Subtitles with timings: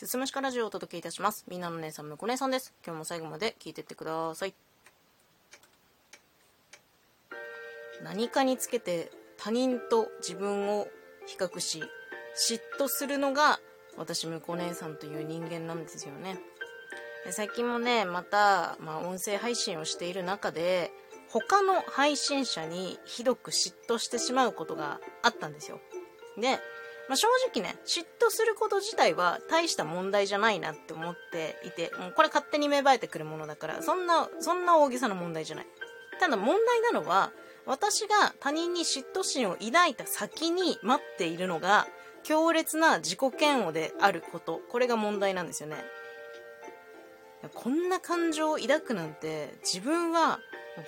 [0.00, 1.44] すすむしかラジオをお届けいたします。
[1.46, 2.72] みんなの姉さん、むこ姉さんです。
[2.86, 4.54] 今日も最後まで聞いてってください。
[8.02, 10.88] 何かにつけて他人と自分を
[11.26, 13.60] 比較し、嫉妬するのが
[13.98, 16.38] 私、むこ姉さんという人間なんですよね。
[17.28, 20.92] 最近もね、また、まあ、音声配信をしている中で、
[21.28, 25.78] 他の配信者にひどく嫉妬してしまうことがあったんですよ。
[26.38, 26.58] で、
[27.10, 35.66] まあ、正直ね、嫉妬すること自体は大した問題じゃないなって思っていて、もうこれ勝手に芽生えてくるものだから、そんな、そんな大げさな問題じゃない。
[36.20, 37.32] ただ問題なのは、
[37.66, 41.88] 私が他人に嫉妬心を抱いた先に待っているのが、
[42.22, 44.60] 強烈な自己嫌悪であること。
[44.70, 45.84] これが問題なんですよね。
[47.54, 50.38] こんな感情を抱くなんて、自分は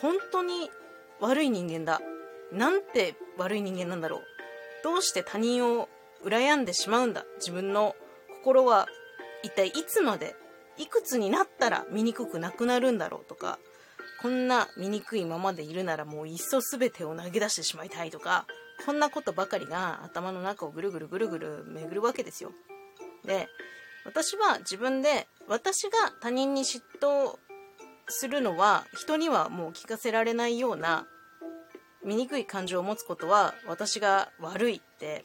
[0.00, 0.70] 本当に
[1.20, 2.00] 悪い人間だ。
[2.52, 4.22] なんて悪い人間なんだろう。
[4.82, 5.90] どうして他人を
[6.24, 7.24] 羨んでしまうんだ。
[7.38, 7.94] 自分の
[8.38, 8.86] 心は
[9.42, 10.34] 一体いつまで、
[10.78, 13.58] いくつになったら醜くなくなるんだろうとか、
[14.20, 18.46] こんな醜いままでいるならもういっそ全てを投げ出してしまいたいとか、
[18.84, 22.52] こんなことばかりが頭の中をぐるぐるぐるぐる巡るわけですよ。
[23.24, 23.48] で、
[24.04, 27.38] 私は自分で、私が他人に嫉妬
[28.08, 31.06] するのは人にはもう聞かせられないような
[32.04, 35.24] 醜い感情を持つことは私が悪いって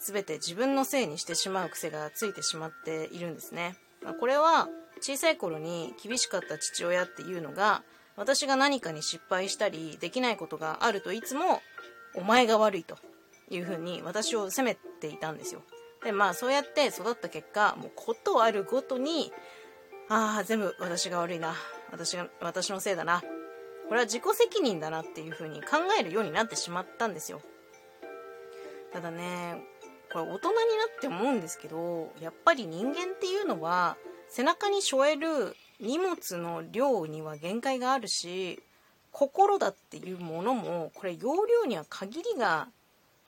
[0.00, 3.76] 全て自分のせいにしてしまう癖がついてしまっているんですね。
[4.20, 4.68] これは
[5.00, 7.82] 小さい頃に厳しかった父親っていうのが
[8.16, 11.60] 私が何かに失敗したりできないことがあるといつも
[12.14, 12.96] お前が悪いと
[13.50, 15.62] いうふうに私を責めていたんですよ。
[16.04, 19.32] でまあそうやって育った結果もうことあるごとに
[20.10, 21.54] ああ、全部私が悪いな。
[21.92, 23.22] 私が、私のせいだな。
[23.88, 27.40] これは自己責任だなっていう風に考えるようになってしまったんですよ。
[28.92, 29.62] ただね、
[30.12, 30.60] これ大人にな
[30.96, 33.96] って思うんですけど、やっぱり人間っていうのは、
[34.28, 38.62] 背中に背える荷物の量には限界があるし、
[39.12, 42.68] 心だっていうものも、これ容量には限りが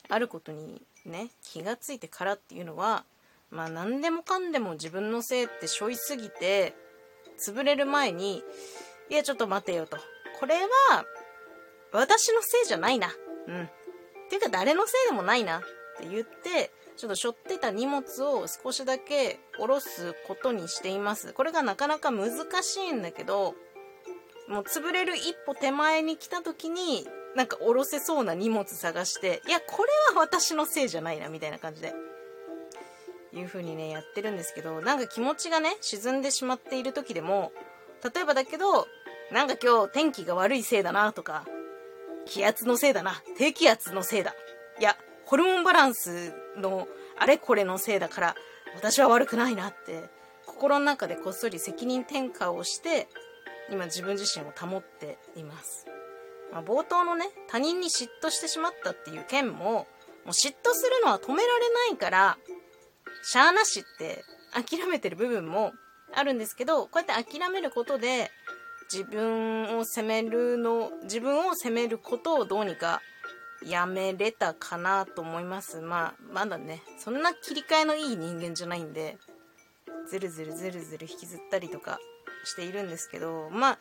[0.08, 3.04] あることにね、気がついてからっていうのは、
[3.50, 6.74] まあ何でもかんでも自分のせいって背負いすぎて、
[7.44, 8.42] 潰れる前に、
[9.08, 9.96] いやちょっと待てよと。
[10.38, 11.04] これは、
[11.92, 13.12] 私のせいじゃないな。
[13.48, 13.70] うんっ。
[14.30, 15.60] ていうか誰のせいでもないな
[16.00, 21.32] って言って、ちょっと背負ってた荷物を少しだけ下ろすことにしています。
[21.32, 22.30] これがなかなか難
[22.62, 23.54] しいんだけど、
[24.48, 27.06] もう潰れる一歩手前に来た時に、
[27.36, 31.94] なんか下ろせそうな荷物探して、いや、これは私のせいじゃないな、みたいな感じで。
[33.32, 37.52] いう風にね、やってるんですけど、なんか気持ちがね、沈んでしまっている時でも、
[38.14, 38.88] 例えばだけど、
[39.30, 41.46] なんか今日天気が悪いせいだなとか、
[42.26, 44.34] 気圧のせいだな、低気圧のせいだ。
[44.80, 44.96] いや、
[45.30, 48.34] ホルモンバランスのあれこれのせいだから、
[48.74, 50.10] 私は悪くないなって、
[50.44, 53.06] 心の中でこっそり責任転嫁をして、
[53.70, 55.86] 今自分自身を保っています。
[56.50, 59.86] まあ、冒頭のね、他人に嫉妬してしまったっていう件も、も
[60.26, 62.36] う嫉妬するのは止められないから、
[63.22, 65.70] しゃーなしって諦めてる部分も
[66.12, 68.32] あるんですけど、こうやって諦めることで、
[68.92, 73.00] 自分を責めるの、自分を責めることをどうにか
[73.66, 75.80] やめれたかなと思います。
[75.80, 79.18] まあ、まだね、そんな切り替えのいい人間じゃないんで、
[80.08, 81.98] ずるずるずるずる引きずったりとか
[82.44, 83.78] しているんですけど、まあ、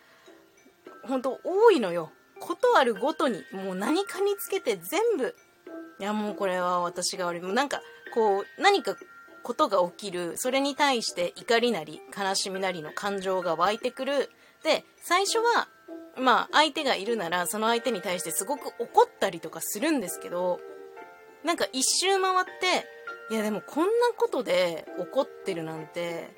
[1.08, 2.12] ほんと多いのよ。
[2.40, 5.36] ことあるごとに、もう何かにつけて全部、
[6.00, 7.42] いやもうこれは私が悪い。
[7.42, 7.82] もうなんか、
[8.14, 8.96] こう、何か
[9.44, 14.30] ことが起きる、それに対して怒りなり悲しみなりの感情が湧いてくる。
[14.64, 15.68] で、最初は、
[16.18, 20.60] まあ相手がいるならその相手に対してすごく怒ったりとかするんですけど、
[21.44, 26.30] なんか一周回って、いやでもこんなことで怒ってるなんて、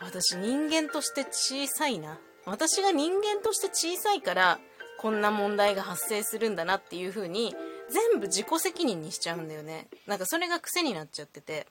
[0.00, 2.18] 私人間として小さいな。
[2.46, 4.58] 私が人間として小さいから、
[4.98, 7.54] こんな問題が発生するんだなっていう風に、
[7.88, 9.86] 全部自己責任にしちゃうんだよね。
[10.06, 11.66] なんかそれが癖になっちゃってて。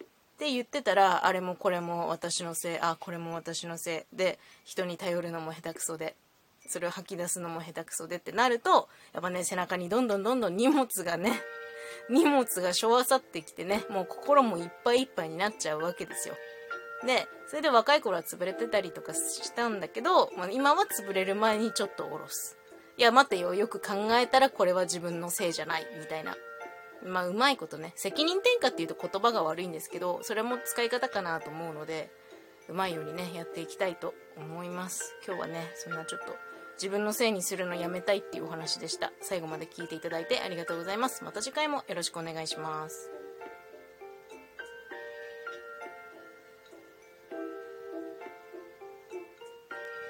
[0.00, 6.16] って言ってたらあれもこれも私のせいあこれも私のせいで人に頼るのも下手くそで
[6.68, 11.40] それを吐き出すのも下手くそでってなるとやっぱね背中にどんどんどんどん荷物がね
[12.08, 16.36] 荷物がしょわさってきてねもう心もいっぱいいっぱいになっちゃうわけですよ。
[17.04, 22.56] でそれで若い頃は潰れてたりとかしたんだけど、まあ、今は潰れる前にちょっと下ろす。
[22.96, 26.36] いや待てよよく考えたらこれは自分のせいじゃないみたいな。
[27.04, 32.10] まあ、うまいことね、責任転嫁っていうと言葉が悪いんですけど、それも使い方かなと思うので、
[32.68, 35.14] うまいようにね、やっていきたいと思います。
[35.26, 36.36] 今日はね、そんなちょっと
[36.74, 39.12] 自分のせいにするのやめたいっていうお話でした。
[39.20, 41.24] 最後まで聞いていただいてありがとうございます。
[41.24, 43.21] また次回もよろしくお願いします。